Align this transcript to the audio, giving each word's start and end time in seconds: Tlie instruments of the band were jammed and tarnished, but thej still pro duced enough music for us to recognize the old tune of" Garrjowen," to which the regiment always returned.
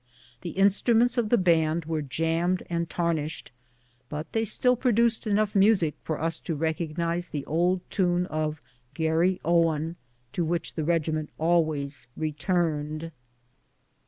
Tlie 0.41 0.55
instruments 0.55 1.15
of 1.19 1.29
the 1.29 1.37
band 1.37 1.85
were 1.85 2.01
jammed 2.01 2.63
and 2.71 2.89
tarnished, 2.89 3.51
but 4.09 4.31
thej 4.31 4.47
still 4.47 4.75
pro 4.75 4.91
duced 4.91 5.27
enough 5.27 5.53
music 5.53 5.93
for 6.01 6.19
us 6.19 6.39
to 6.39 6.55
recognize 6.55 7.29
the 7.29 7.45
old 7.45 7.81
tune 7.91 8.25
of" 8.25 8.59
Garrjowen," 8.95 9.97
to 10.33 10.43
which 10.43 10.73
the 10.73 10.83
regiment 10.83 11.29
always 11.37 12.07
returned. 12.17 13.11